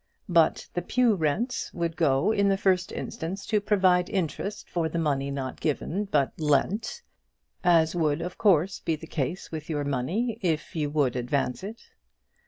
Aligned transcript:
But 0.29 0.67
the 0.73 0.81
pew 0.81 1.13
rents 1.13 1.71
would 1.75 1.95
go 1.95 2.31
in 2.31 2.49
the 2.49 2.57
first 2.57 2.91
instance 2.91 3.45
to 3.45 3.61
provide 3.61 4.09
interest 4.09 4.67
for 4.67 4.89
the 4.89 4.97
money 4.97 5.29
not 5.29 5.61
given, 5.61 6.05
but 6.05 6.31
lent; 6.39 7.03
as 7.63 7.93
would 7.93 8.19
of 8.19 8.35
course 8.35 8.79
be 8.79 8.95
the 8.95 9.05
case 9.05 9.51
with 9.51 9.69
your 9.69 9.83
money, 9.83 10.39
if 10.41 10.75
you 10.75 10.89
would 10.89 11.15
advance 11.15 11.61
it. 11.63 11.81